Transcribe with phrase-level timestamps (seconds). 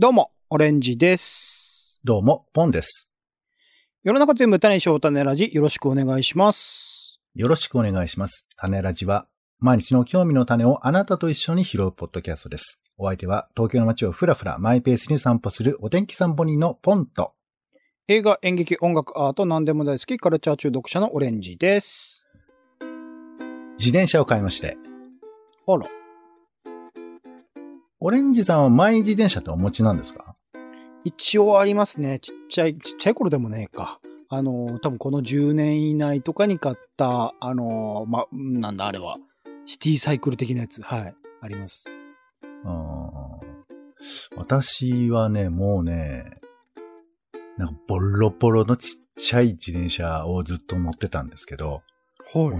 [0.00, 1.98] どうも、オレンジです。
[2.04, 3.10] どうも、ポンです。
[4.04, 7.20] 世の中全部種にしよう種ラジ、よろしくお願いします。
[7.34, 8.46] よろしくお願いします。
[8.56, 9.26] 種ラジは、
[9.58, 12.80] 毎日の興味の種をあなたと一緒に拾うポッドキャストです。
[12.96, 17.32] お相手は、東京の街をふらふらマイペースに散歩するお天気散歩人のポンと、
[18.06, 22.24] 映画、演劇、音楽、アート、何でも大好き、カルチャー中毒者のオレンジです。
[23.76, 24.76] 自転車を買いまして、
[25.66, 25.88] あら。
[28.00, 30.34] オレンジさんはマイ自転車ってお持ちなんですか？
[31.04, 32.18] 一応ありますね。
[32.20, 34.00] ちっちゃい、ちっちゃい頃でもねえか。
[34.28, 39.16] あの、多分この10年以内とかに買った、あの、ま、なんだあれは。
[39.64, 40.82] シティサイクル的なやつ。
[40.82, 41.14] はい。
[41.40, 41.90] あります。
[42.64, 43.38] うーん
[44.36, 46.40] 私はね、もうね、
[47.56, 51.82] なんかボロボロのちっちゃい自転車をずっと乗ってたんですけど、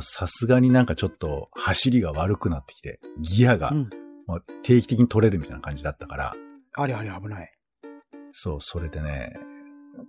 [0.01, 3.91] さすがになんかちょっと走りが悪くなってきて、ギアがうん。
[4.29, 6.35] まあ定期的に取れるみたいな感じだったから、
[6.75, 7.51] あれあれ危ない。
[8.33, 9.33] そう、それでね、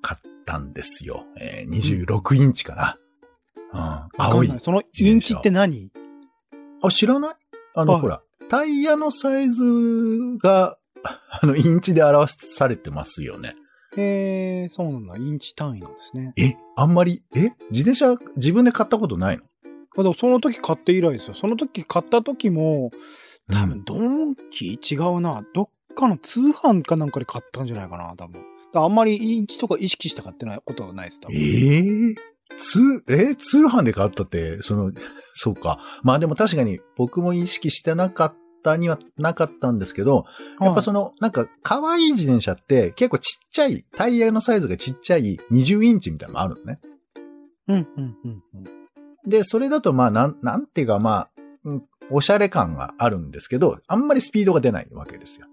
[0.01, 1.25] 買ったんですよ。
[1.39, 2.97] えー、26インチかな。
[3.73, 3.79] うん。
[3.79, 4.53] わ青い。
[4.59, 5.91] そのインチって何？
[6.83, 7.35] あ、知らない？
[7.75, 9.63] あの、はいほら、タイヤのサイズ
[10.43, 10.77] が、
[11.41, 13.55] あの、インチで表されてますよね。
[13.95, 15.17] へえ、そうなんだ。
[15.17, 16.33] インチ単位なんですね。
[16.37, 19.43] えあんまり、え自転車自分で買ったことないの？
[19.97, 21.33] あでもその時買って以来ですよ。
[21.33, 22.91] その時買った時も、
[23.51, 25.43] 多分うんドンキ違うな。
[25.53, 28.41] どっかの通販かなんかで買ったんじゃないかな、多分。
[28.73, 31.39] あんまりインチとか意識して買ってないことはないです、多え分。
[32.13, 32.15] ー？
[32.57, 33.35] 通、え？
[33.35, 34.91] 通販で買ったって、その、
[35.33, 35.79] そうか。
[36.03, 40.25] まあでも確かに僕も意識してなかったにはなかったんですけど、
[40.59, 46.79] やっぱその、なんか、可愛い自転車って結構ちっちゃい、タイヤのサイズがちっちゃい20インチみたいなのがあるのね。
[47.67, 48.63] うん、うん、うん、うん。
[49.29, 51.48] で、それだとまあ、なん、なんていうかまあ、うん
[52.11, 55.47] おしゃれ感があるんですけど、あんまりスピードが出ないわけですよ。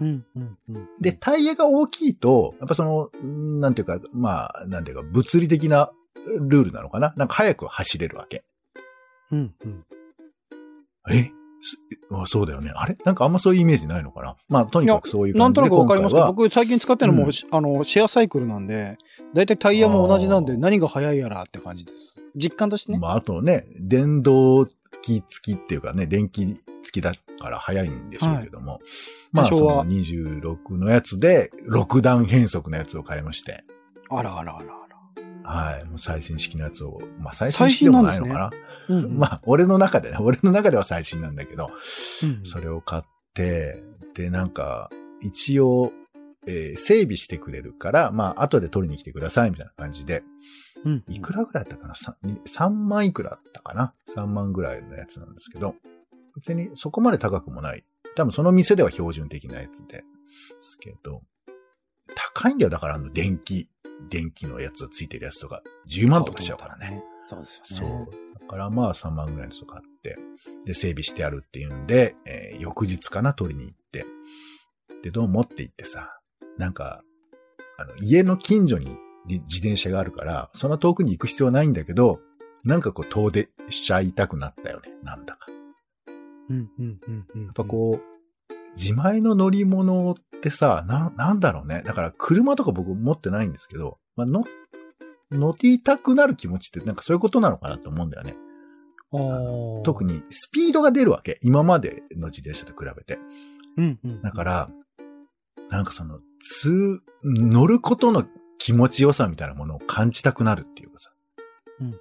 [0.00, 0.88] うん、うん、うん。
[1.00, 5.92] で、タイヤが大きいと、やっぱその、んなんていうか、まあ、なんていうか、物理的な
[6.26, 7.14] ルールなのかな？
[7.16, 8.44] なんか早く走れるわけ。
[9.30, 9.84] うん、うん。
[11.10, 11.30] え？
[12.26, 12.72] そうだよね。
[12.74, 12.96] あれ？
[13.04, 14.36] なんかあんまそういうイメージないのかな？
[14.48, 18.98] まあ、とにかくそういうなんと感じでなくわかりますけど、今回は僕最近使ってるのも、うんあの、シェアサイクルなんで、
[19.32, 22.20] だいたいタイヤも同じなんで何が速いやらって感じです。
[22.36, 22.98] 実感としてね。
[22.98, 24.66] まあ、あとね、電動
[25.04, 26.60] 機付きっていうかね、電気付
[26.92, 28.80] きだから早いんでしょうけども。
[29.32, 33.64] まあ、多少はその26のやつで、6段変速のやつを買いまして。
[34.08, 35.50] あらあらあらあら。
[35.50, 35.84] はい。
[35.84, 38.50] もう最新式のやつを、まあ、最新式でもないのかな。
[38.88, 39.12] うん、うん。
[39.18, 41.70] まあ、俺の中でね、 俺の中では最新なんだけど、
[42.22, 43.02] うん、それを買っ
[43.34, 43.82] て、
[44.14, 44.90] で、なんか、
[45.20, 45.92] 一応、
[46.46, 50.22] えー整備してくれるから、まあ、後で取りに来てください、みたいな感じで、
[50.84, 51.04] うん。
[51.08, 55.74] いくらぐらいだったかな？3, ?3 万いくらだったかな ?3 万ぐらいのやつなんですけど、
[56.34, 57.84] 別にそこまで高くもない。
[58.16, 59.98] 多分その店では標準的なやつで。
[59.98, 60.04] で
[60.58, 61.22] すけど、
[62.14, 62.70] 高いんだよ。
[62.70, 63.68] だからあの電気、
[64.10, 67.02] 電気のやつついてるやつとか、10万とかしちゃうからね。。
[67.22, 68.06] そうですそよね。
[68.36, 68.40] う。
[68.40, 70.16] だからまあ3万ぐらいのやつを買って、
[70.66, 74.04] で、整備してあるっていうんで、えー翌日かな取りに行って、
[75.02, 76.18] で、どうもって言ってさ、
[76.58, 77.02] なんか、
[77.78, 78.96] あの、家の近所に
[79.26, 82.20] 自自転車があるから、そんな遠くに行く必要はないんだけど、
[82.64, 84.90] なんかこう遠出しちゃいたくなったよね。
[85.02, 85.46] なんだか。
[86.48, 87.40] うん、うん、うん、うん。
[87.40, 88.14] ややっぱこう、
[88.74, 91.82] 自前の乗り物ってさ、な、なんだろうね。
[91.84, 94.44] だから車とか僕持ってないんですけど、まあ、乗、
[95.30, 98.36] 乗りたくなる気持ちってなんかそういうことなのかなと思うんだよね。
[99.12, 101.38] うん、特にスピードが出るわけ。
[101.42, 103.18] 今までの自転車と比べて。
[103.76, 104.22] うん、うん。
[104.22, 104.70] だから、
[105.70, 108.24] なんかその、通、乗ることの
[108.58, 111.10] 気持ちよさみたいなものを感じたくなるっていうかさ、
[111.80, 111.94] うん、うん、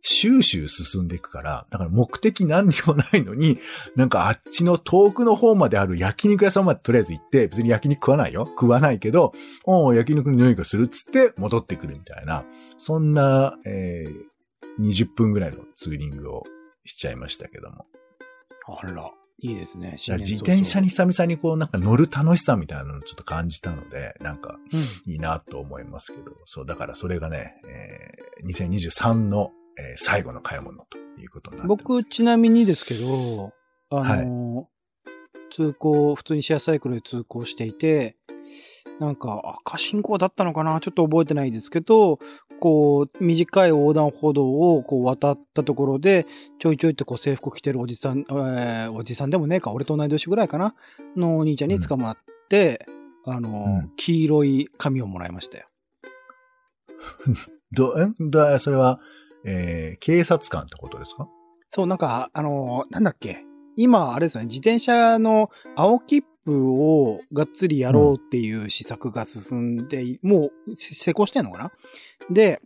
[0.00, 3.58] シューシュー進んでいくから、だから目的何にもないのに、
[3.94, 8.46] なんかあっちの遠くの方まである焼肉屋さんまでとりあえず行って、別に焼肉食わないよ。
[8.46, 9.32] 食わないけど、
[9.64, 12.44] おう焼肉の匂いがするっつって戻ってくるみたいな、
[12.78, 16.42] そんな、えー、20分ぐらいのツーリングを
[16.84, 17.86] しちゃいましたけども。
[18.66, 19.10] あら、
[19.42, 19.96] いいですね。
[19.98, 25.12] 自転車に久々にこうなんか乗る楽しさみたいなのをちょっと感じたので、なんかうん。
[25.12, 31.84] いいなと思いますけど、そう、だからそれがね、えー、2023の、えー最後の買い物ということになってます。
[31.84, 33.52] 僕、ちなみにですけど、
[33.90, 34.68] あの、
[35.54, 38.16] 通行、普通にシェアサイクルで通行していて、
[38.98, 40.80] なんか赤信号だったのかな？
[40.80, 42.18] ちょっと覚えてないですけど、
[42.60, 46.26] こう、短い横断歩道をこう渡ったところで、
[46.58, 50.74] ちょいちょいってこう制服着てるおじさん、えーおじさんでもねえか、俺と同い年ぐらいかな？
[51.16, 52.18] のお兄ちゃんに捕まっ
[52.48, 52.86] て、
[53.24, 53.92] あの、うん。
[53.96, 55.66] 黄色い紙をもらいましたよ。
[57.72, 58.12] ど、え？
[58.30, 59.00] だ、それは、
[59.44, 61.28] えー、警察官ってことですか？
[61.68, 63.44] そう、なんか、あの、なんだっけ？
[63.76, 71.72] 今、あれですよね、自転車の青切プをがっつりやろうっていう施策が進んで、もう施行してんのかな？
[72.30, 72.60] で、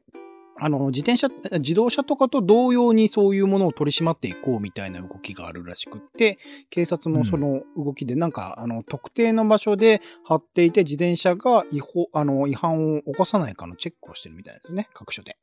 [0.58, 6.38] あの、自転車、自動車とかと同様にそういうものを取り締まっていこうみたいな動きがあるらしくって、
[6.70, 15.36] 警察もその動きでなんか、あの、特定の場所で貼っていて自転車が違法、あの、違反を起こさないかのチェックをしてるみたいですよね、各所で。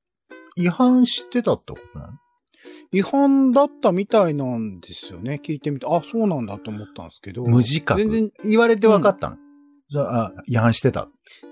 [0.56, 2.14] 違反してたってことなの？
[2.92, 5.42] 違反だったみたいなんですよね。
[5.44, 7.44] 聞いてみて、あ、そうなんだと思ったんですけど。
[7.44, 9.38] 無自覚全然、言われて分かったの、
[9.90, 11.08] じゃあ、あ違反してた？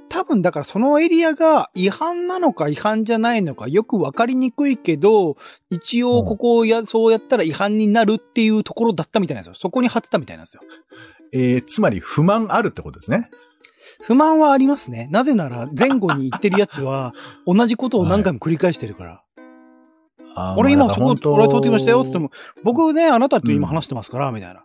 [0.09, 5.37] 多分だからそのエリアが違反なのか違反じゃないのかよくわかりにくいけど、
[5.69, 9.53] 一応ここをや、そうやったら違反になるっていうところだったみたいなんですよ。
[9.57, 10.61] そこに貼ってたみたいなんですよ。
[11.33, 13.29] えー、つまり不満あるってことですね？
[14.01, 15.07] 不満はありますね。
[15.11, 17.13] なぜなら前後に言ってるやつは
[17.47, 19.11] 同じことを何回も繰り返してるから。
[19.13, 19.30] あー
[20.57, 22.31] 俺今そこ、俺通ってきましたよって言っても、
[22.63, 24.63] 僕ね、あなたと今話してますから、みたいな。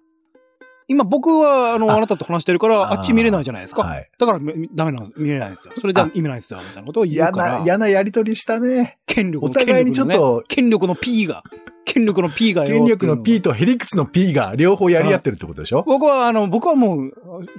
[0.89, 3.83] 今僕は、あの、ああなたと話してるから、あっち見れないじゃないですか。
[3.83, 4.09] はい。
[4.19, 5.21] だから、みダメなんです。
[5.21, 5.75] 見れないんですよ。
[5.81, 7.59] それじゃあ意味ないですよ、みたいなことを言嫌うから。
[7.59, 8.99] な、嫌なやりとりしたね。
[9.05, 11.43] 権力のお互いにちょっと、権力の P が、
[11.85, 13.51] 権力の P がよ権力の P と。
[13.51, 15.83] とヘリクツの P が両方やり合ってるってことでしょ？
[15.85, 17.12] 僕は、あの、僕はもう、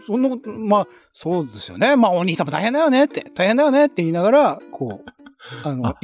[0.05, 1.97] そんなこと、まあ、そうですよね。
[1.97, 5.09] まあ、お兄さんも大変だよねって、大変だよねって言いながら、こう、
[5.63, 5.95] あのあ、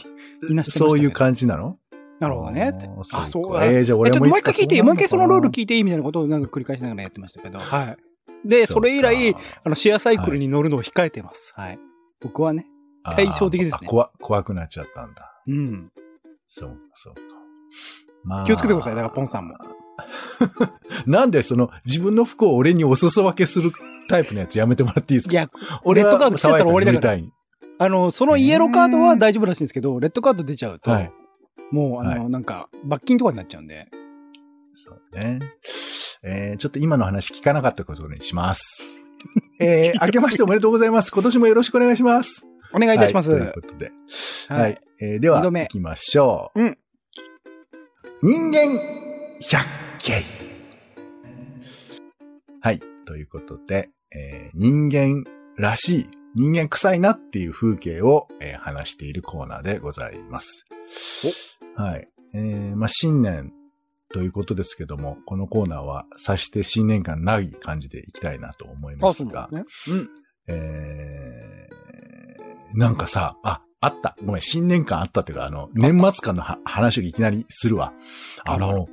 [0.49, 1.77] いなしてましたけどそういう感じなの？
[2.19, 2.71] なるほどね。
[3.13, 3.65] あ、あそうだ。
[3.65, 7.59] えー、じゃあえちょっと俺ももう一回聞いていいもう一回そのルールい聞いていいみたいなことをなんか繰り返しながらやってましたけど。
[7.59, 7.97] はい。
[8.47, 11.53] で、それ以来、あの、シェアサイクルに乗るのを控えてます。
[11.55, 11.79] はい。
[12.21, 12.67] 僕はね。
[13.15, 15.41] 対照的ですね怖、怖くなっちゃったんだ。
[15.47, 15.91] うん。
[16.47, 17.21] そうか、そうか。
[18.23, 19.55] まあ気をつけてくださいだからポンさんも。
[21.05, 23.71] なんでその自分の服を俺にお裾分けする
[24.09, 25.33] タイプのやつやめてもらっていいですか？
[25.33, 25.49] いや、
[25.93, 27.21] レッドカード来ちゃったら終わりだからら。
[27.79, 31.11] あの、そのイエローカードは大丈夫らしいんですけど、レッドカード出ちゃうと、はい。
[31.71, 33.87] もう、あの、はなんか、罰金とかになっちゃうんで。
[34.73, 35.39] そうね。
[36.23, 38.63] えー、ちょっと今の話聞かなかったことにします。
[39.59, 41.11] えー、明けましておめでとうございます。
[41.11, 42.45] 今年もよろしくお願いします。
[42.73, 43.31] お願いいたします。
[43.31, 43.91] は、はいいということで。
[44.47, 44.77] ははいい。
[45.01, 46.63] えーでは、行きましょう。
[46.63, 46.77] うん。
[48.21, 48.79] 人間
[49.41, 49.65] 百
[49.99, 50.13] 景。
[52.61, 52.79] はい。
[53.05, 55.23] ということで、えー人間
[55.57, 60.65] らしい、人間臭いなっていう風景を、えー話しているコーナーでございます。
[61.75, 62.09] はい。
[62.35, 63.53] えーまあ、新年
[64.09, 69.99] ということですけども、このコーナーは、さして新年間ない感じでいきたいなと思いまあ、すがそうなん、ですね。
[69.99, 70.09] うん。
[70.47, 74.15] えー、なんかさ、あ、あった。
[74.23, 77.93] ごめん、新年間あったっていうか、あの、年末間のは話をいきなりするわ。
[78.45, 78.87] あの、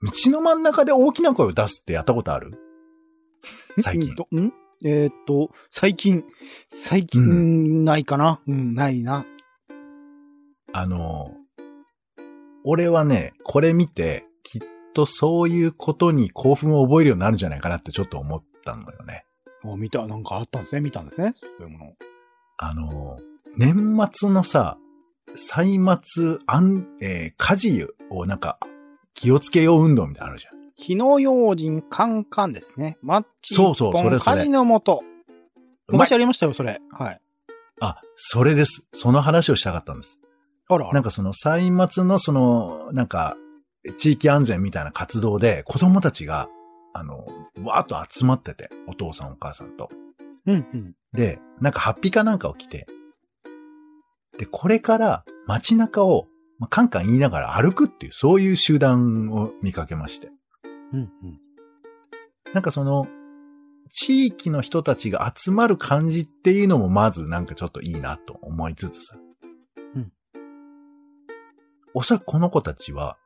[0.00, 2.52] 道の真ん中で大きな声を出すってやったことある？
[3.80, 4.52] 最近うん。
[4.84, 6.24] えーっと、最近、
[6.68, 8.40] 最近、うないかな？
[8.46, 9.24] うん、ないな。
[10.72, 11.34] あの、
[12.64, 14.60] 俺はね、これ見て、きっ
[14.94, 19.24] とそういうことに興奮を覚えるようになるんじゃないかなってちょっと思ったのよね。
[19.64, 20.80] あ、見た、なんかあったんですね。
[20.80, 21.34] 見たんですね。
[21.40, 21.92] そういうもの。
[22.58, 23.18] あの、
[23.56, 24.78] 年末のさ、
[25.34, 28.58] 歳末、あん、えー火事をなんか、
[29.14, 30.54] 気をつけよう運動みたいなのあるじゃん。
[30.76, 32.98] 火の用心カンカンですね。
[33.02, 35.02] マッチそうそうそれそれ火事のもと。
[35.88, 36.80] 昔ありましたよ、それ。
[36.92, 37.20] はい。
[37.80, 38.84] あ、それです。
[38.92, 40.20] その話をしたかったんです。
[40.68, 40.92] あら。
[40.92, 43.36] なんかその歳末のその、なんか、
[43.96, 46.48] 地域安全みたいな活動で子供たちが、
[46.92, 47.18] あの、
[47.64, 49.88] わーっと集まってて、お父さんお母さんと。
[50.46, 50.94] うんうん。
[51.12, 52.86] で、なんかハッピーかなんかを着て、
[54.38, 56.26] で、これから街中を、
[56.58, 60.30] まあ、カンカン言いながら歩くっていう、そういう集団を見かけまして。
[60.92, 61.10] うんうん。
[62.52, 63.06] なんかその、
[63.90, 69.16] 地域の人たちが集まる感じっていうのもまずなんかちょっといいなと思いつつさ。
[71.94, 72.00] うん。
[72.00, 73.16] おそらくこの子たちは、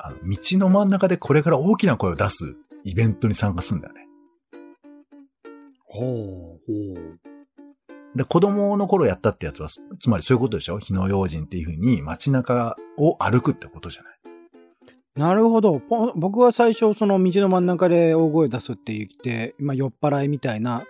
[0.00, 4.06] あの、道の真ん中でこれから大きな声を出すイベントに参加するんだよね。
[5.84, 7.20] ほう、ほう。
[8.16, 10.78] で、子供の頃やったってやつは、つまりそういうことでしょ？
[10.78, 14.20] 火の用心っていう風に街中を歩くってことじゃない？
[15.16, 15.80] なるほど。
[15.80, 20.84] ぽ僕は最初、その道の真ん中で大声出すって言って、今酔っ払いみたいな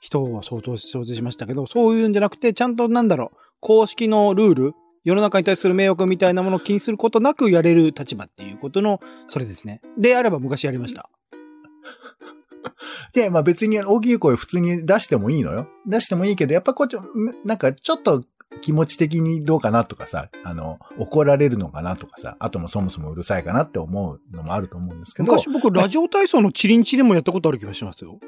[0.00, 4.72] 人を相当想像しましたけど、そういうんじゃなくて、ちゃんとなんだろう、公式のルール、
[5.04, 9.80] 世の中に対する迷惑みたいなものを気にすることなくやれる立場っていうことの、それですね。
[9.98, 11.10] であれば昔やりました。
[13.12, 15.68] で、まあ別に大きい声普通に出してもいいのよ。
[15.86, 17.02] 出してもいいけど、やっぱこうちょ、
[17.44, 18.22] なんかちょっと
[18.60, 28.20] 気持ち的にどうかなとかさ、あの、怒られるのかなとかさ、あともそもそもうるさいかなって思うのもあると思うんですけど、昔僕、ラジオ体操のチリンチリンもやったことある気がしますよ。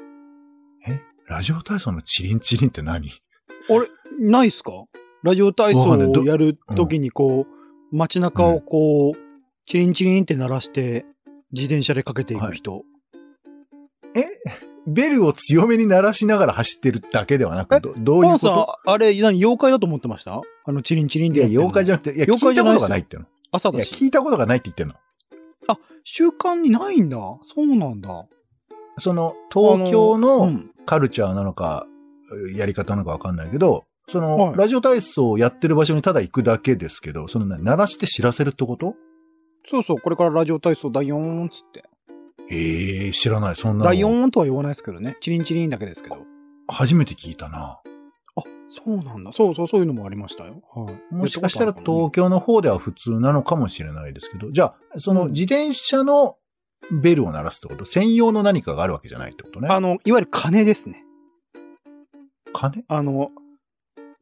[0.87, 0.99] え？
[1.27, 3.09] ラジオ体操のチリンチリンって何？
[3.69, 3.87] あれ、
[4.19, 4.71] ないっすか？
[5.25, 9.17] ラジオ体操をやるときにこう、街中をこう、
[9.65, 11.03] チリンチリンって鳴らして、
[11.51, 12.83] 自転車でかけていく人。
[14.15, 14.21] え？
[14.85, 17.79] ベルを強めに鳴らしながら走ってるだけではなく、え？
[17.79, 20.41] どどういうこパンさん、あれ、何、妖怪だと思ってました？
[20.63, 21.65] あの、チリンチリンといや、でやって。
[21.65, 23.23] 妖怪じゃなくて、いや、妖聞いたこ怪じゃないですよとがないっての。
[23.23, 23.95] いや、朝だし。
[23.95, 24.93] 聞いたことがないって言ってんの。
[26.03, 27.17] 習慣にないんだ。
[27.41, 28.27] そうなんだ。
[28.99, 31.87] その、東京うのんカルチャーなのか、
[32.55, 38.95] やり方なのかわかんないけど、その、はいラジオ体操をやってる場所にただ行くだけですけど、その、な鳴らして知らせるってこと？
[39.69, 41.83] そうそう、これからラジオ体操第4つって。
[42.51, 43.55] ええ知らない。
[43.55, 43.85] そんなの。
[43.85, 45.17] 第4とは言わないですけどね。
[45.21, 46.17] チリンチリンだけですけど。
[46.67, 47.79] 初めて聞いたな。
[48.35, 49.31] あ、そうなんだ。
[49.33, 50.61] そうそう、そういうのもありましたよ。
[50.71, 51.15] はい。
[51.15, 56.37] もしかしたら東京の方では普通なのかもしれないですけど、じゃあ、そのうん自転車の
[56.91, 57.85] ベルを鳴らすってこと？
[57.85, 59.69] 専用の何かがあるわけじゃないってことね。
[59.69, 61.03] あの、いわゆる鐘ですね。
[62.53, 63.31] 金あの、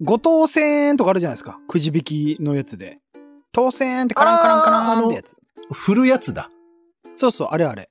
[0.02, 1.58] 五等線とかあるじゃないですか。
[1.68, 2.98] くじ引きのやつで。
[3.52, 5.38] 当選ってカランカランカランってやつ。
[5.72, 6.50] 振るやつだ。
[7.16, 7.90] そうそう、あれあれ。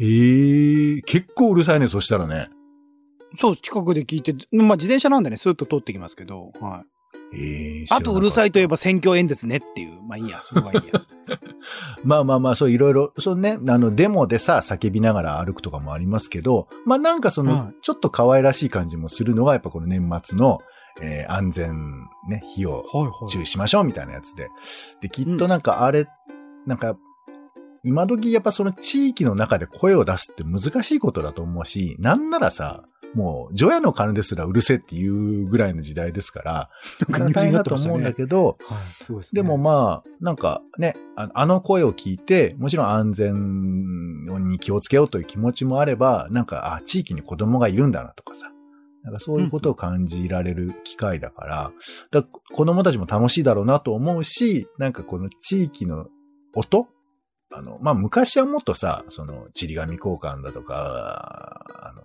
[0.00, 2.50] ええ結構うるさいね、そしたらね。
[3.38, 6.84] そう、近くで聞いて、まあ自転車なんでね、スーッと通ってきますけど、は
[7.32, 7.36] い。
[7.36, 8.72] ええあとうるさいといえば。
[8.72, 10.02] ば選挙演説ねっていう。
[10.02, 11.02] まあいいや、そこはいいや。
[12.04, 20.60] まあまあまあ、そういろいろ、そうね、あの、デモでさ、叫びながら歩くとかもありますけど、まあなんかその、はいちょっと可愛らしい感じもするのが、やっぱこの年末の、
[21.02, 24.48] えー安全、ね、費用はいは注意しましょうみたいなやつで。
[25.00, 26.06] で、きっとなんかあれ、
[26.66, 26.96] なんか、
[27.82, 32.84] 今時やっぱその地域の中で声を出すって難しいことだと思うし、なんならさ、
[33.14, 36.70] もう、除夜の鐘ですらうるせえっていうぐらいの時代ですから、
[37.08, 39.42] 大変だと思うんだけど、はい、ですね。
[39.42, 48.50] でもまあ、なんかね、ああの声を聞いて、もちろん安全に気をつけようという気持ちもあれば、なんか、あ、地域に子供がいるんだなとかさ、
[49.04, 51.72] なんかそういうことを感じられる機会だから、
[52.10, 56.06] だから子供たちも楽しいだろうなと思うし、なんかこの地域の
[56.54, 56.88] 音
[57.52, 62.02] あの、まあ、昔はもっとさ、その、ちり紙交換だとか、あの、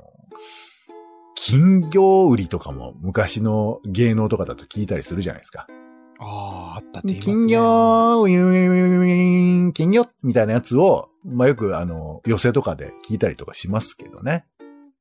[1.36, 5.66] 金魚売りとかも昔の芸能とかだと聞いたりするじゃないですか。
[6.20, 7.36] ああ、あったって言いますね。
[7.36, 14.46] 金魚、ウィンウィンウィンウィン、金魚みたいなやつを、まあ、よくあの、寄席とかで聞いたりとかしますけどね。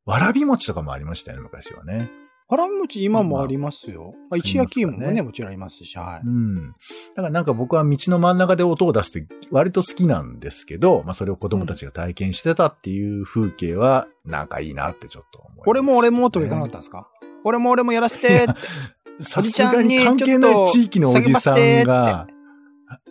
[0.09, 2.11] わらび餅とかもありましたよね、昔はね。
[2.49, 4.15] わらび餅今もありますよ。
[4.31, 6.27] まあ、石焼き芋もね、ねもちろんありますし、はい。
[6.27, 6.69] うん。
[6.69, 6.73] だ
[7.17, 17.07] からなんか僕は道の真ん中で音を出すって割と好きなんですけど、まあそれを子供たちが体験してたっていう風景は、なんかいいなってちょっと思います、俺も俺もとかいかなかったんですか？
[17.45, 18.55] 俺も俺もやらせてって。
[19.21, 22.29] さすがに関係ない地域のおじさんが、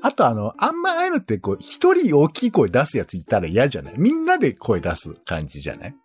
[0.01, 3.94] あとあの、あんまああいうのってこう、一人大きい声出すやついたら嫌じゃない？
[3.98, 5.96] みんなで声出す感じじゃない？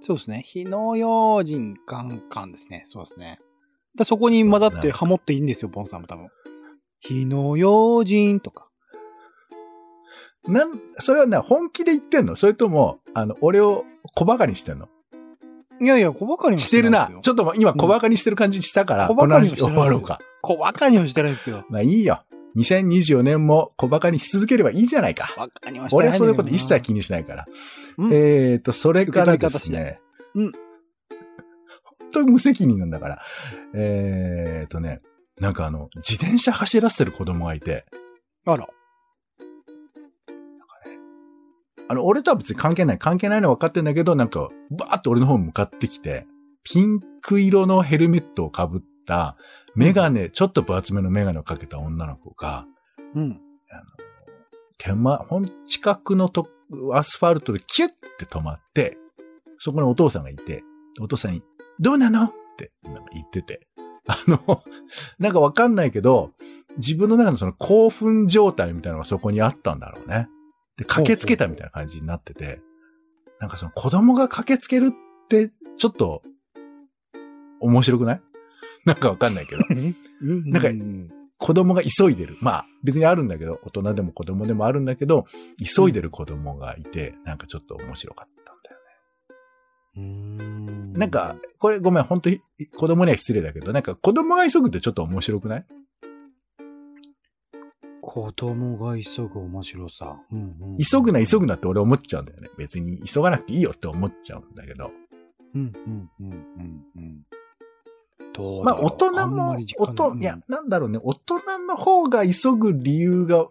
[0.00, 0.42] そうですね。
[0.46, 2.84] 火の用心カンカンですね。
[2.86, 3.40] そうですね。
[3.96, 6.28] だそこに混ざってハモっていいんですよ、ポンさんも多分。
[7.00, 8.68] 火の用心とか。
[10.46, 12.36] なん、それはね、本気で言ってんの？
[12.36, 14.88] それとも、あの、俺を小馬鹿にしてんの？
[15.80, 17.10] いやいや、小馬鹿にはしてるな。
[17.22, 20.20] ちょっっと今小馬鹿にしてる感じしたから、うんこの話終わろうか。
[20.42, 21.64] 小馬鹿にはしてないですよ。
[21.68, 22.22] まあいいよ。
[22.58, 25.28] 2024年も小馬鹿にし続ければいいじゃないか。
[25.34, 27.46] 小馬鹿にはしてない俺はそういうこと一切気気にしないから。
[27.98, 30.00] うんえーと、それからですね。
[30.34, 30.52] うん。
[30.52, 33.22] 本当に無責任なんだから。
[33.74, 35.00] えーとね、
[35.40, 37.86] なんかあの、自転車走らせてる子供がいて、
[38.44, 38.66] あら。
[41.90, 42.98] あの、俺とは別に関係ない。
[42.98, 46.26] 関係ないのは分かってんだけど、なんか、バーって俺の方に向かってきて、
[46.62, 49.36] ピンク色のヘルメットをかぶった、
[49.78, 52.66] メガネ、ちょっと分厚めのメガネをかけた女の子が、
[53.14, 53.40] うん。
[54.76, 56.48] 手間、ほん、近くのと、
[56.92, 58.98] アスファルトでキュッて止まって、
[59.58, 60.64] そこにお父さんがいて、
[61.00, 61.42] お父さんに、
[61.78, 62.24] どうなの？
[62.24, 63.68] って、なんか言ってて。
[64.08, 64.64] あの、
[65.20, 66.32] なんかわかんないけど、
[66.76, 70.28] 自分の中のその興奮状態みたいなのがそこにあったんだろうね。
[70.76, 72.60] で、駆けつけたみたいな感じになってて、
[73.38, 76.24] なんかその子供が駆けつけるって、ちょっと、
[77.60, 78.22] 面白くない？
[78.86, 79.62] なんかわかんないけど。
[80.22, 82.36] なんかうん子供が急いでる。
[82.40, 85.24] まあ、別にあるんだけど、大人でも子供でもあるんだけど、
[85.76, 88.76] 急いでる子供がいて、なんかちょっと面白かったんだよ
[89.96, 90.98] うーんね。
[90.98, 92.40] なんか、これごめん、本当に
[92.76, 95.66] 子供には失礼だけど、なんか子供が急ぐってちょっと面白くない？
[98.02, 100.16] 子供が急ぐ面白さ。
[100.32, 102.48] うんうん急ぐな、急ぐなって俺思っちゃうんだよね。
[102.58, 104.90] 別に急がなくていいよって思っちゃうんだけど。
[105.54, 107.22] うんうんうんうんうん。
[108.64, 113.46] まあ、大人もり、実感音、ないいや、なんだろうね、大人の方が急ぐ理由が、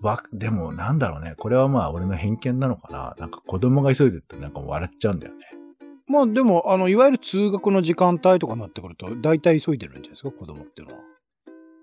[0.00, 3.14] わ、でもなんだろうね、これはまあ俺の偏見なのかな。
[3.18, 5.40] なんか子供が急いでるとなんか笑っちゃうんだよね。
[6.06, 11.00] まあでも、あの、いわゆる通学の時間帯とかになってくると、大体急いでるんじゃないですか、子供っていうのは。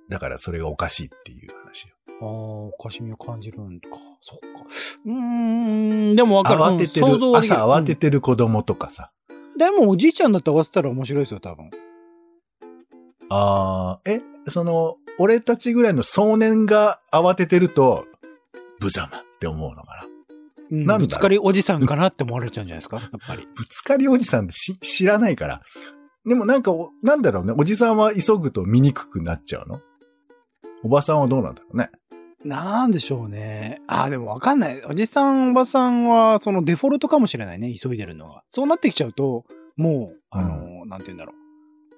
[0.09, 1.95] だからそれがおかしいっていう話よ。
[2.21, 3.87] ああ、おかしみを感じるんか。
[4.21, 4.47] そっか。
[5.05, 6.61] うーん、でもわかる。
[6.61, 9.11] 慌ててる朝慌ててる子供とかさ。
[9.17, 9.23] うん
[9.57, 11.69] でもおじいちゃんだって合わせたら面白いですよ、多分。
[13.35, 18.05] ああ、え、その、俺たちぐらいの少年が慌ててると、
[18.79, 20.07] 無様って思うのかな？
[20.69, 23.47] うん、なんぶつかりおじさんかなって思われちゃうんじゃないですか、 やっぱり。
[23.55, 25.61] ぶつかりおじさんってし知らないから。
[26.25, 27.53] でもなんかお、なんだろうね？
[27.57, 29.79] おじさんは急ぐと見にくくなっちゃうの？
[30.83, 31.89] おばさんはどうなんだろうね？
[32.45, 33.81] なんでしょうね。
[33.87, 34.83] ああ、でもわかんない。
[34.85, 38.43] おじさん、おばさんは、そのデフォルトかもしれないね、急いでるのが。
[38.49, 39.45] そうなってきちゃうと、
[39.77, 41.42] もう、あの、なんて言うんだろう。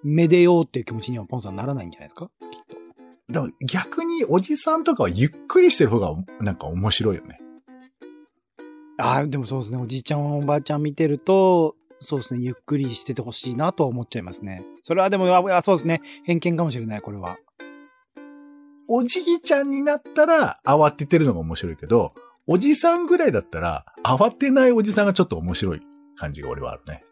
[0.05, 2.29] めでようっていう気持ちにはポンさんならないんじゃないですか？
[2.51, 3.33] きっと。
[3.33, 7.39] でも逆におじさんとかはゆっくりしてる方がなんか面白いよね。
[8.97, 9.77] ああ、でもそうですね。
[9.77, 12.41] おじいちゃん、おばあちゃん見てると、そうですね。
[12.43, 14.63] ゆっくりしててほしいなとは思っちゃいますね。
[14.81, 16.01] それはでも、ああそうですね。
[16.23, 17.37] 偏見かもしれない、これは。
[18.87, 22.13] おじいちゃんになったら慌ててるのが面白いけど、
[22.45, 25.81] おじさんぐらいだったら慌てないおじさんがちょっと面白い
[26.15, 27.03] 感じが俺はあるね。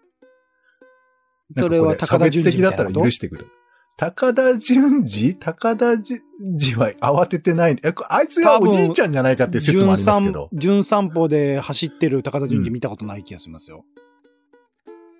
[1.53, 3.48] それは高田純次差別的だったら許してくる。
[3.95, 5.36] 高田純次？
[5.36, 6.22] 高田純
[6.57, 7.79] 次は慌ててない。
[8.10, 10.50] あいつがおじいちゃんじゃないかっていう説もありますけど。
[10.53, 13.86] 純散歩で走ってる高田純次見たことない気がしますよ。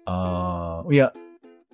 [0.05, 1.13] ああ、いや、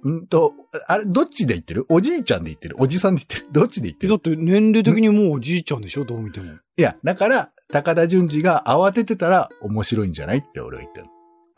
[0.08, 0.54] んと、
[0.88, 1.86] あれ、どっちで言ってる？
[1.90, 2.76] おじいちゃんで言ってる？
[2.80, 3.54] おじさんで言ってる？
[3.54, 4.12] どっちで言ってる？
[4.12, 6.04] だって年齢的にもうおじいちゃんでしょ？
[6.04, 6.52] どう見ても。
[6.52, 11.08] いや、だから、高田純次が慌ててたら面白いんじゃないって俺は言ってる。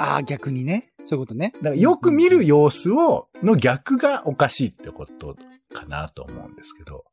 [0.01, 0.91] ああ、逆にね。
[1.01, 1.53] そういうことね。
[1.57, 5.35] だからよく見る様子を、の逆がおかしいってこと
[5.73, 7.05] かなと思うんですけど。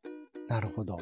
[0.47, 0.97] なるほど。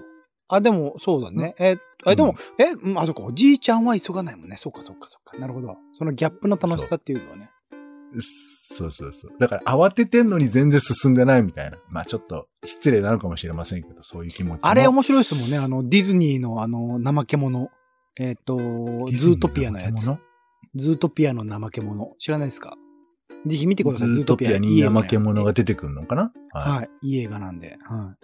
[0.49, 1.55] あ、でも、そうだね。
[1.57, 4.57] え、え、でも、え、うんあ、そっか、おじいちゃんは急がないもんね。
[4.57, 5.37] そっか、そっか、そっか。
[5.37, 5.77] なるほど。
[5.93, 7.51] そのギャップの楽しさっていうのはね。
[8.19, 9.31] そうそうそう。
[9.39, 11.77] だから慌ててんのに全然進んでないみたいな。
[11.89, 14.67] まあちょっと失礼なのかもしれませんけど、そういう気持ちも。
[14.67, 15.57] あれ面白いですもんね。
[15.57, 17.69] あの、ディズニーのあの、怠け者。
[18.19, 18.57] えっ、と、
[19.11, 20.17] ズートピアのやつ。
[20.77, 22.13] ズートピアの怠け者。
[22.19, 22.77] 知らないですか？
[23.45, 24.09] ぜひ見てください。
[24.13, 26.31] ズートピアに怠け者が出てくるのかな？
[26.53, 26.71] はい。
[26.71, 26.89] はい。
[27.01, 27.77] いい映画なんで。
[27.83, 28.15] は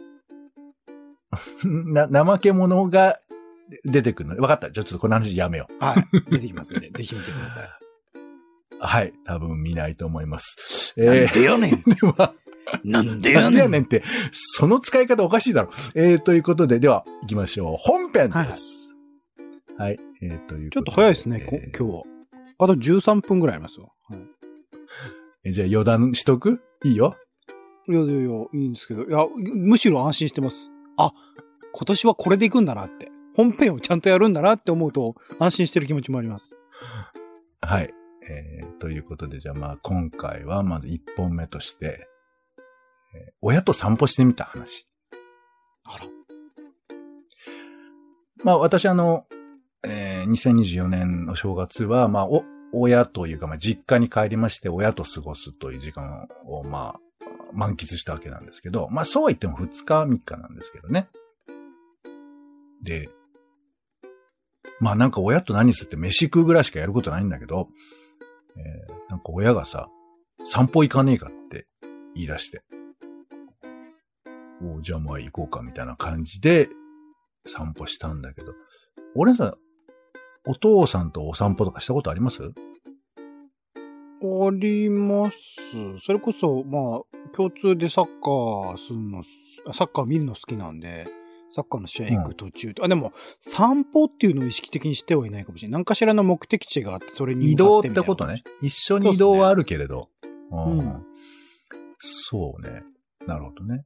[1.63, 1.67] い。
[1.67, 3.17] な、怠け者が
[3.85, 4.41] 出てくるの？
[4.41, 4.71] わかった。
[4.71, 5.83] じゃあちょっとこの話やめよう。
[5.83, 6.05] はい。
[6.31, 7.69] 出てきますんで、 ぜひ見てください。
[8.79, 9.13] はい。
[9.25, 10.93] 多分見ないと思います。
[10.97, 12.33] なんえでやねんー、 では、
[12.83, 15.69] なんでなんでやねんやねんって、その使い方おかしいだろ。
[15.95, 17.77] えー、ということで、では、行きましょう。
[17.79, 18.89] 本編です。
[19.77, 19.99] はい。
[20.21, 20.69] えー、ということで。
[20.69, 22.12] ちょっと早いですね、こえー今日は。
[22.59, 23.93] あと13分ぐらいありますよ。
[24.09, 24.19] はい
[25.45, 26.61] えじゃあ余談しとく？
[26.85, 27.17] いいよ。
[27.89, 28.21] いやいやいや、
[28.53, 29.03] いいんですけど。
[29.03, 30.71] いや、むしろ安心してます。
[30.95, 31.11] あ、
[31.73, 33.11] 今年はこれで行くんだなって。
[33.35, 36.55] 本編をちゃんとやるんだなって思うと、安心してる気持ちもあります。
[37.59, 37.93] はい。
[38.29, 42.07] えー、ということで、じゃあまあ今回はまず1本目として、
[43.15, 44.87] えー親と散歩してみた話。
[45.83, 46.05] あら。
[48.45, 49.25] まあ私あの、
[49.85, 56.99] えー2024年の正月は、まあお、親というか、まあ実家に帰りまして、親と過ごすという時間を、まあ、
[57.51, 61.09] 満喫したわけなんですけど、まあそうは言っても2日3日なんですけどね。
[62.81, 63.09] で、
[64.79, 67.67] まあなんか親と何するって飯食うぐらいしかやることないんだけど、
[68.57, 69.89] えーなんか親がさ、
[70.45, 71.67] 散歩行かねえかって
[72.15, 72.63] 言い出して。
[74.63, 76.69] おじゃあまあ行こうかみたいな感じで
[77.45, 78.53] 散歩したんだけど、
[79.15, 79.55] 俺さ、
[80.45, 82.43] お父さんとお散歩とかしたことあります？
[82.43, 82.49] あ
[84.51, 85.37] ります。
[86.05, 89.21] それこそ、まあ、共通でサッカーするの、
[89.73, 91.07] サッカー見るの好きなんで、
[91.49, 95.79] サッカーの試合行く途中、あ、でも、散歩っていうのを意識的にしてはいないかもしれない。
[95.79, 98.43] 何かしらの目的地があって、それに移動ってことね。
[98.61, 100.09] 一緒に移動はあるけれど。
[100.51, 101.05] うんうん
[102.05, 102.83] そうね。
[103.27, 103.85] なるほどね。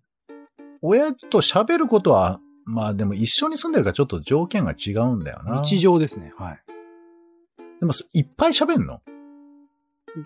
[0.82, 5.62] 親と喋ることは、まあでも一緒に住んでるからちょっと条件が違うんだよな。
[5.62, 6.34] 日常ですね。
[6.38, 6.60] はい。
[7.80, 9.01] でもいっぱい喋んの？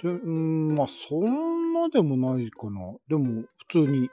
[0.02, 2.94] で、うん、まあ、そんなでもないかな。
[3.10, 4.10] でも、普通に。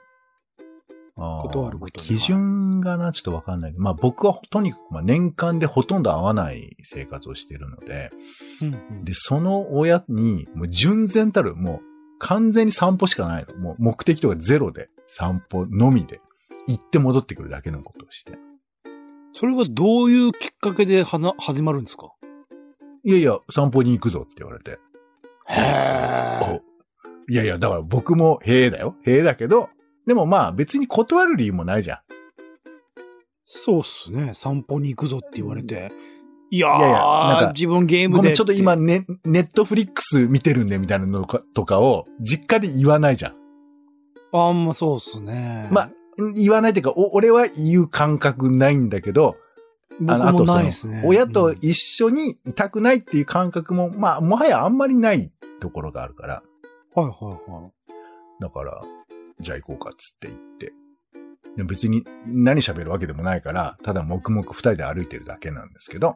[1.15, 3.73] 断ることに基準がな、ちょっとわかんない。
[3.77, 8.09] まあ僕はとにかくまあ年間でほとんど会わない生活をしているので、
[8.61, 11.81] うんうんで、その親に、もう純然たる、もう
[12.19, 13.55] 完全に散歩しかないの。
[13.57, 16.21] もう目的とかゼロで、散歩のみで、
[16.69, 18.37] 行って戻ってくるだけのことをして。
[19.33, 22.11] それはどういうきっかけではな、始まるんですか？
[23.03, 24.79] いやいや、散歩に行くぞって言われて。
[25.47, 26.61] へお
[27.31, 28.95] いやいや、だから僕も、へえだよ。
[29.05, 29.69] へえだけど、
[30.05, 31.99] でもまあ別に断る理由もないじゃん。
[33.45, 34.33] そうっすね。
[34.35, 35.91] 散歩に行くぞって言われて。
[36.51, 38.17] いやー、いやいやなんか自分ゲームで。
[38.17, 43.35] ごめん、ちょっと今、ね、ネットフリックス見てるんでみたいなのかとかを、実家で言わないじゃん。
[44.31, 45.67] あんまそうっすね。
[45.71, 45.91] まあ、
[46.35, 49.37] 言わないっていうか、お俺は言う感覚ないんだけど、
[49.99, 51.03] 僕もないですね。
[51.05, 56.43] 親と一緒にいたくないっていう感覚も、まあ、もはやあんまりないところがあるから。
[56.95, 58.41] はいはいはい。
[58.41, 58.81] だから、
[59.39, 60.73] じゃあ行こうかっつって行って。
[61.57, 66.15] でも別に何喋るわけでもないから、ただ黙々二人で歩いてるだけなんですけど、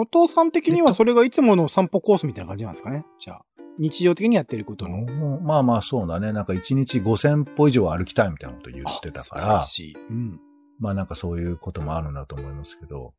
[0.00, 3.04] お父さん的にはそれがいつもの散歩コースみたいな感じなんですかね？
[3.20, 3.44] じゃあ。
[3.78, 5.04] 日常的にやってることの。
[5.40, 6.32] まあまあそうだね。
[6.32, 9.96] なんか1日5000歩以上歩きたいみたいなこと言ってたからしい。
[10.10, 10.40] うん。
[10.80, 13.14] まあなんかそういうこともあるんだと思いますけど。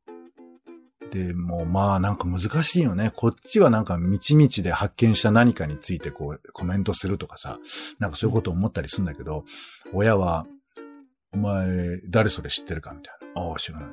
[1.11, 3.11] で、もうまあなんか難しいよね。
[3.15, 7.57] こっちはなんか道々で発見した何かについてこうコメントするとかさ、
[7.97, 9.45] なんかそういうこと思ったりするんだけど、
[9.93, 10.45] 親は、
[11.31, 13.41] お前誰それ知ってるかみたいな。
[13.43, 13.89] ああ、知らない。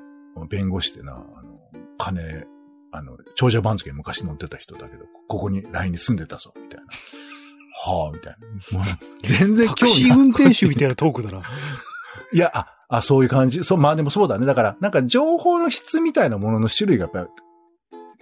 [0.51, 1.61] 弁護士でな、あの、
[1.96, 2.44] 金、
[2.97, 6.87] あの、長者番付に昔乗ってた人だけど、ここに LINE に住んでたぞ、みたいな。
[7.85, 8.37] はあ、みたい
[8.73, 8.79] な。
[8.79, 8.87] もう
[9.23, 11.43] 全然タク興味ないシー運転手みたいなトークだな。
[12.33, 13.63] いや、あ、あ、そういう感じ。
[13.65, 14.47] そう、まあでもそうだね。
[14.47, 17.29] だから、なんか情報の質みたいなものの種類がやっぱ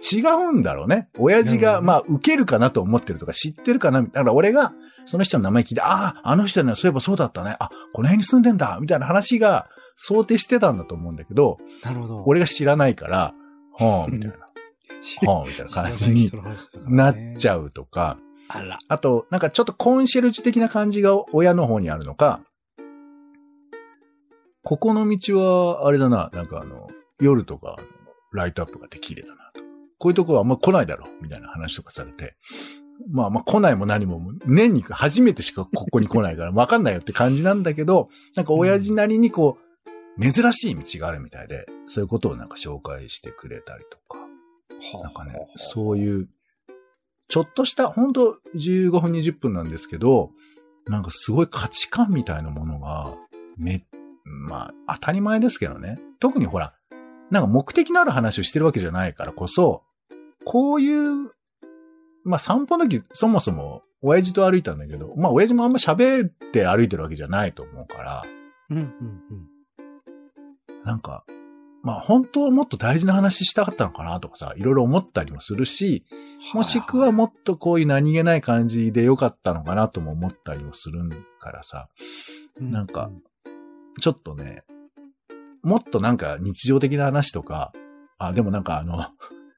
[0.03, 1.09] 違うんだろうね。
[1.17, 4.01] 親父が、まあ、受けるかなと思ってるとか知ってるかな。
[4.01, 4.73] だから俺が、
[5.05, 7.55] その人の名前聞いて、ああ、あの人ね、そういえばそうだったね。
[7.59, 8.77] あ、この辺に住んでんだ。
[8.81, 12.23] みたいな話が想定してたんだと思うんだけど、なるほど。
[12.25, 13.33] 俺が知らないから、
[13.77, 14.44] はあ、みたいな。
[15.25, 16.31] はあ、 みたいな感じに
[16.87, 17.71] なっちゃう。
[17.71, 18.17] とか、
[18.47, 18.79] あら。
[18.87, 22.41] あと、なんかちょっとコンシェルジュ的な感じが親の方にあるのか、
[24.63, 26.87] ここの道は、あれだな、なんかあの、
[27.19, 27.77] 夜とか、
[28.33, 29.61] ライトアップができれだなと。
[29.99, 32.35] こういうとこはあんま来ないだろ、みたいな話とかされて。
[33.11, 39.57] まあまあ来ないも何も、年に初めてしかここに来ないから わかんないよって感じなんだけど、なんか親父なりにこ
[40.17, 44.17] う、珍しい道があるみたいで、そういうことをなんか紹介してくれたりとか。
[45.01, 46.29] なんかね、そういう、
[47.27, 50.31] ちょっとした、ほんと15分20分なんですけど、
[50.87, 53.15] なんかすごい価値観みたいなものが、
[53.57, 53.83] め、
[54.23, 55.99] まあ、当たり前ですけどね。
[56.19, 56.73] 特にほら、
[57.31, 59.83] なんか目的のある話をしてるわけじゃないからこそ、
[60.43, 61.31] こういう、
[62.23, 68.23] まあ散歩の時、そもそも、親父と歩いたんだけど、まあ親父もあんま喋って歩いてるわけじゃないと思うから、
[68.69, 68.91] うんうんうん。
[70.83, 71.25] なんか、
[71.85, 76.03] まあ本当はもっと大事な話したかったのかなとかさ、いろいろ思ったりもするし、
[76.55, 80.99] もしくはもっとこういう何気ない感じでよかったのかなとも思ったりもする
[81.39, 81.87] からさ、
[82.59, 83.11] なんか
[84.01, 84.63] ちょっとね、
[85.61, 87.71] もっとなんか日常的な話とか、
[88.17, 89.07] あ、でもなんかあの、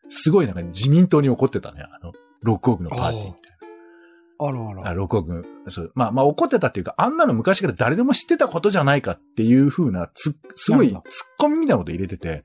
[0.09, 2.11] すごいなんか自民党に怒ってたね、あの、
[2.43, 3.56] 6億のパーティーみたい
[4.39, 4.81] あらあな。
[4.83, 4.89] ら。
[4.91, 11.01] あ6億、そう、まあまあ怒ってたっていうか、あんなの昔から誰でも知ってたことじゃないかっていう風な、つ、すごい突っ
[11.39, 12.43] 込みみたいなこと入れてて、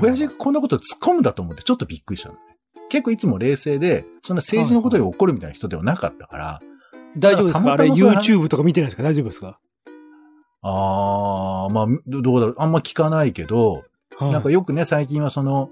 [0.00, 2.40] 親父がこんなこと突っ込むんだと思ってちょっとびっくりしたのね。
[2.88, 6.60] 結構いつも冷静で、そんな政治のことで怒るみたいな人ではなかったから、
[7.16, 7.72] 大丈夫ですか？
[7.72, 9.02] あれ YouTube とか見てないですか？
[9.02, 9.58] 大丈夫ですか？
[10.62, 12.56] あー、まあ、どどうだろう。
[12.58, 13.84] あんま聞かないけど、
[14.18, 15.70] はいなんかよくね、最近はその、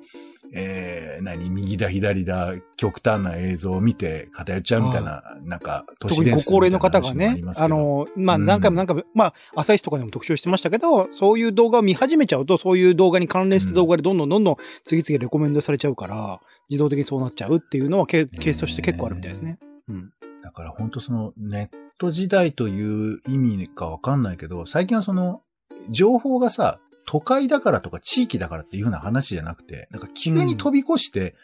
[0.56, 16.40] えー、何、右だ左だ、極端な映像を見て偏っちゃうみたいな、なんか、都市ご高齢の方がねあの、まあうん何回も何回も、まあ、朝日とかでも特集してましたけど、そういう動画を見始めちゃうと、そういう動画に関連した動画でどんどんどんどん次々レコメンドされちゃうから、
[16.70, 19.58] 自動的にそうなっちゃうっていうのはケケースとして結構あるみたいですね。
[19.88, 20.10] うん。
[20.44, 25.42] だから本当そのネット時代という意味かわかんないけど、最近はその
[25.90, 31.34] 情報がさ、都会だからとか地域だからっていうような話じゃなくて、なんか急に飛び越して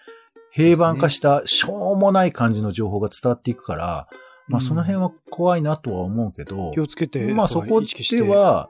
[0.53, 4.09] 平板化したしょうもない感じの情報が伝わっていくから、
[4.49, 8.69] まあその辺は怖いなとは思うけど、気をつけて、まあそこで、は、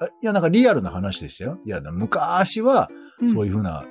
[0.00, 1.58] あいやなんかリアルな話でしたよ。
[1.66, 2.90] いや昔は
[3.20, 3.34] うん。
[3.34, 3.84] そういうふうな、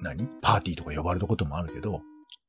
[0.00, 0.28] 何？
[0.40, 2.02] パーティーとか呼ばれたこともあるけど、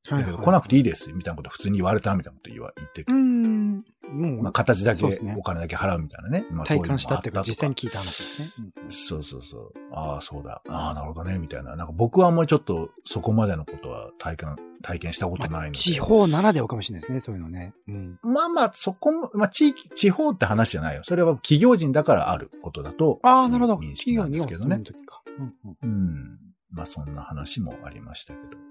[0.08, 3.84] はいだけど来なくていいです、みたいなこと普通に言われたみたいなこと言わ言っててうん。
[4.12, 6.46] もう、まあ、形だけねお金だけ払うみたいなね。
[6.52, 8.72] まあ、そういうのも体感したっていうか、実際に聞いた話ですね。
[8.84, 9.74] うんそうそうそう。
[9.92, 10.62] ああ、そうだ。
[10.70, 11.76] ああ、なるほどね、みたいな。
[11.76, 15.64] なんか僕はあんまりちょっとそこまでのことは体感、体験したことないので。
[15.64, 17.74] まあ地方ならではかもしれないですね、そういうのね。
[17.88, 18.20] うん。
[18.22, 21.02] まあまあ、そこも、まあ地域、地方って話じゃないよ。
[21.04, 23.20] それは企業人だからあることだと。
[23.24, 23.76] ああ、なるほど。
[23.76, 25.00] 認識なん企業にはですけどねその。
[25.00, 25.24] 時か。
[25.40, 26.40] うんうんうん。
[26.72, 28.65] まあそんな話もありましたけど。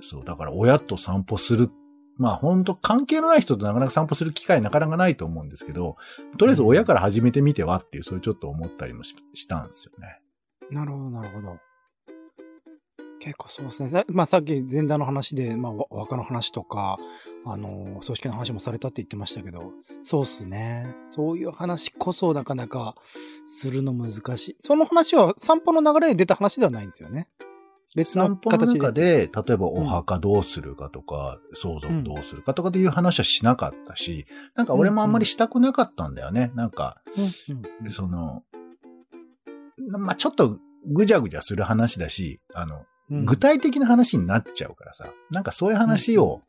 [0.00, 1.70] そう、だから親と散歩する。
[2.16, 5.96] まあ本当関係のない人となかなか散歩する機会なかなかないと思うんですけど、
[6.36, 9.14] とりあえず親から始めてみてはっていう、そういうちょっと思ったりもし
[9.46, 10.20] たんですよね。
[10.70, 11.58] なるほど、なるほど。
[13.20, 14.04] 結構そうですね。
[14.08, 16.98] まあさっき前座の話で、まあ若の話とか、
[17.44, 20.94] あのー、組織の話もされたって言ってましたけど、そうっすね。
[21.04, 22.94] そういう話こそなかなか
[23.44, 24.56] するの難しい。
[24.60, 27.28] その話は散歩の流れで出た話ではないんですよね。
[27.96, 28.78] 別の形で。
[28.78, 36.52] 中で、例えばお墓どうするかとか、相続どうするかとかという話はしなかったし、なんか俺もあんまりしたくなかったんだよね。
[36.54, 37.90] なんか、うんうんうん。
[37.90, 38.42] その、
[39.88, 43.24] まあ、ちょっとぐじゃぐじゃする話だし、あの、うん。
[43.24, 46.42] 具体的な話になっちゃうからさ、なんかそういう話を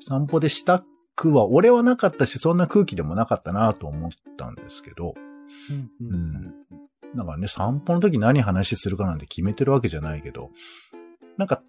[0.00, 0.84] 散歩でした
[1.16, 5.14] くは、俺はなかったし、そんな空気でもなかったなと思ったんですけど、
[6.00, 6.08] うん。
[6.08, 6.54] うん
[7.12, 10.50] うんだからね、散歩の時何話するかなんて決めてるわけじゃないけど、
[11.36, 11.62] なんか、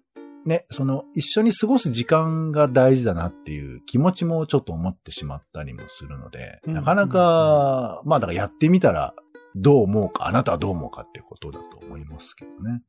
[0.44, 9.14] ね、その、一緒に過ごす時間が大事だなっていう気持ちもちょっと思ってしまったりもするので、うんなかなか、まあだからやってみたら、
[9.54, 12.82] どう思うか、あなたはどう思うかっていうことだと思いますけどね。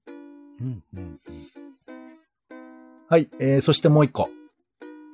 [0.59, 1.19] うんうん
[3.09, 4.29] はい、えー、そしてもう一個。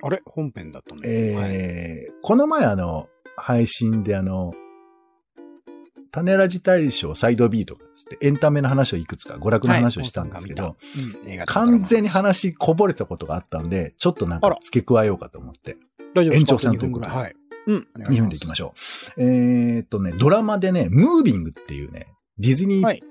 [0.03, 0.21] あれ？
[0.25, 1.01] 本編だったね。
[1.35, 4.53] はいえーこの前あの、配信であの、
[6.17, 15.77] 種ラジ大賞サイド B とかつってエンタメの話をいくつか娯楽の話をしたんですけど、はい完全に話こぼれたことがあったんで、ちょっとなんあから付け加えようかと思って。
[16.15, 17.11] 大丈夫延長戦2分ぐらい。
[17.11, 17.35] はい。
[17.67, 17.87] うん。
[17.97, 18.73] 2分でいきましょ
[19.17, 19.21] う。
[19.21, 22.07] えーっとね、ドラマでね、ムービングっていうね、
[22.39, 23.03] ディズニーはい。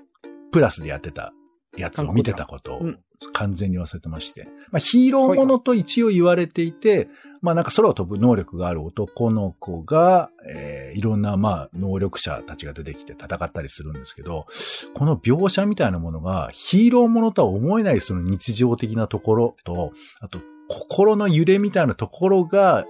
[0.51, 1.33] プラスでやってた
[1.77, 2.99] やつを見てたことをうん
[3.33, 4.47] 完全に忘れてまして。
[4.69, 7.09] まあ、ヒーローものと一応言われていて、
[7.41, 14.47] まあなんか空を飛ぶ能力がある男の子が、えーいろんなまあ能力者たちが出てきて戦ったりするんですけど、
[14.95, 22.85] この描写みたいなものがヒーローものとは思えないその日常的なところと、あと心の揺れみたいなところが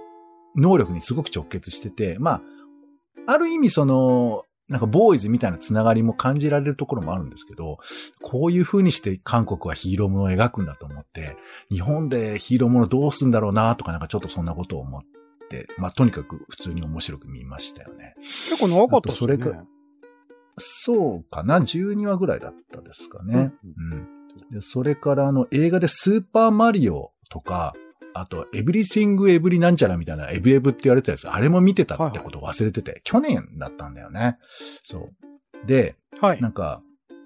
[0.56, 2.42] 能力にすごく直結してて、まあ、
[3.26, 7.78] ある意味その、なんかボーイズみたいなつながりも感じられるところもあるんですけど、
[8.20, 11.36] こういう風にして韓国はヒーローものを描くんだと思って、
[11.70, 15.02] 日本でヒーローものどうすんだろうなとかなんかちょっとそんなことを思っ
[15.48, 18.14] て、まあとにかく普通に面白く見ましたよね。
[18.18, 19.36] 結構長かったですよね。
[19.42, 19.64] それか
[20.58, 23.52] そうかな ?12 話ぐらいだったですかね。
[23.64, 24.06] うん。
[24.50, 27.74] でそれからあの映画でスーパーマリオとか、
[28.20, 34.38] あと、エブリシング・エブリなんちゃらみたいな、エブエブって言われてたやつ、あれも見てたってことを忘れてて、去年だったんだよね。
[34.82, 35.10] そ
[35.64, 35.66] う。
[35.66, 36.40] で、はい。
[36.40, 36.82] なんか、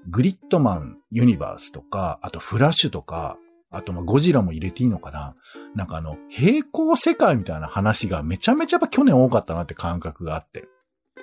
[0.08, 3.38] グリッドマン・ユニバースとか、あとフラッシュとか、
[3.70, 5.34] あとまあゴジラも入れていいのかな
[5.74, 10.68] なんかあの、平行世界みたいな話がめちゃめちゃやっぱ去年多かったなって感覚があって。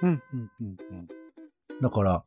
[0.02, 1.08] うんうんうんうん。
[1.82, 2.24] だから、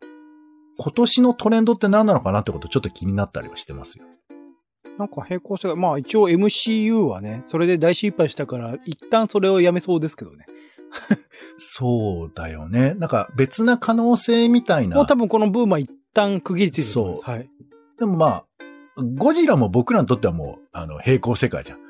[0.79, 4.07] 今年のトレンドって何なのかなってことちょっと気になったりはしてますよ。
[4.99, 10.47] なんか平行世界、まあ一応 MCU はね、それで大失敗したから、一旦それをやめそうですけどね。
[11.59, 12.95] そうだよね。
[12.95, 14.97] なんか別な可能性みたいな。
[14.97, 16.95] もう多分このブームは一旦区切りついてる。
[16.95, 17.51] そうはい。
[17.99, 18.45] でもまあ、
[19.17, 21.79] ゴジラも僕らにとってはもう、あの、平行世界じゃん。
[21.79, 21.83] ね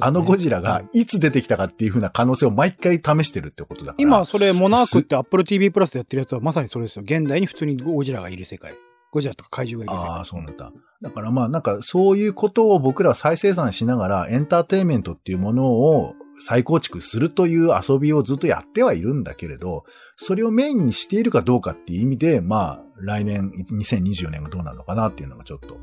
[0.00, 4.02] あのゴジラがいつ出てきたかっていう風な可能性を毎回試してるってことだから。
[4.02, 7.02] 今、それ、モナークって Apple TV プラスでやってるやつはまさにそれですよ。
[7.02, 8.74] 現代に普通にゴジラがいる世界。
[9.10, 10.16] ゴジラとか怪獣がいる世界。
[10.16, 10.72] ああ、そうなんだ。
[11.04, 19.84] だからまあなんかそういうことを僕らは再生産しながらエンターテインメントっていうものを再構築するという遊びをずっとやってはいるんだけれど、
[20.16, 25.76] それをメインにしているかどうかっていう意味で、まあ来年、2024年がどうなるのかなっていうのがちょっと、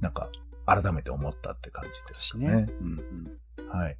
[0.00, 0.30] なんか
[0.64, 2.46] 改めて思ったって感じですね。
[2.46, 2.66] ね。
[2.80, 3.00] うん
[3.60, 3.68] うん。
[3.68, 3.98] はい。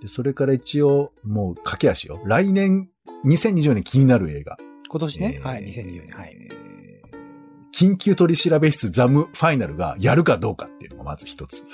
[0.00, 2.20] で、それから一応もう駆け足よ。
[2.24, 2.88] 来年、
[3.26, 4.56] 2024年気になる映画。
[4.88, 5.40] 今年ね。
[5.40, 6.16] えーはい、2024年。
[6.16, 6.38] はい。
[7.74, 11.64] 緊急取調べ室ザムファイナルがやるかどうかっていうのがまず一つ。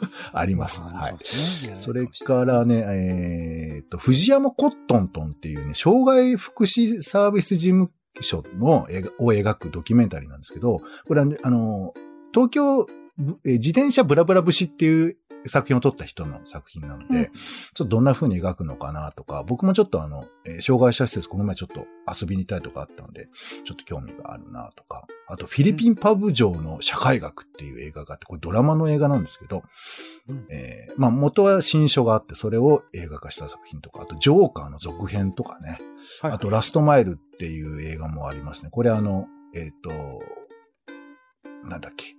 [0.32, 0.82] あります。
[0.82, 1.72] はい。
[1.72, 8.86] あそれからね、えーっと、藤山コットントンっていうね、障害福祉サービス事務所の
[9.18, 11.94] を描くドキュメンタリーなんですけど、これはね、あの、
[12.32, 12.86] 東京、
[13.44, 17.24] 自転車ブラブラ節っていう作品を撮った人の作品なので、うん。
[17.26, 23.28] ちょっとどんな風に描くのかなとか、僕もちょっとあの、えー障害者施設この前ちょっと遊びに行ったりとかあったので、
[23.64, 29.62] ちょっと興味があるなとか、あとフィリピンパブ城の社会学っていう映画があって、これドラマの映画なんですけど、
[30.28, 30.46] うん。
[30.50, 35.78] えーまあ元は新書があって、それを映画化した作品とか、あとジョーカーの続編とかね、
[36.20, 36.32] はい。
[36.32, 38.70] あとラストマイルっていう映画もありますね。
[38.70, 39.90] これあの、えっ、と、
[41.64, 42.14] なんだっけ？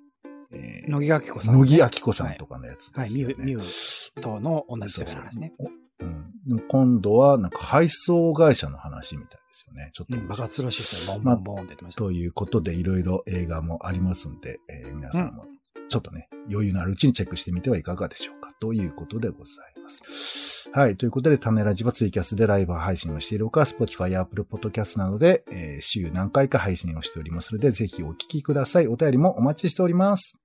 [0.52, 1.56] えー乃木明子さん。
[1.56, 3.36] 乃木明子さんとかのやつはい、ですよね。
[3.38, 5.54] ミュウ、ミュウとの同じ世界の話ね。
[5.60, 6.10] そうそう
[6.50, 6.60] うん。
[6.68, 9.92] 今度はなんか配送会社の話みたいですよね。
[9.94, 11.14] ちょっと、うん、爆発らしいですね。
[11.16, 12.00] ボンボンボンって言ってました。
[12.00, 15.46] ということでいろいろ映画もありますんで、えー皆さんも
[15.88, 18.52] ちょっとね、余裕のあるうちにチェックしてみてはいかがでしょうか。
[18.60, 20.70] ということでございます。
[20.74, 20.96] はい。
[20.96, 28.88] ということで、種ラジはツイキャスでライブ配信をしているほか、Spotify や Apple Podcast などで、えー週何回か配信をしておりますので、ぜひお聞きください。
[28.88, 30.36] お便りもお待ちしております。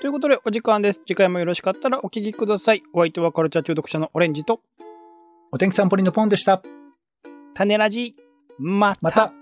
[0.00, 1.02] ということで、お時間です。
[1.06, 2.82] 次回もよろしかったらお聞きください。
[2.94, 4.62] お相手はカルチャー中毒者のオレンジと、
[5.52, 6.62] お天気サンポリンのポンでした。
[7.52, 8.16] 種ラジ、
[8.58, 8.98] また。
[9.02, 9.39] また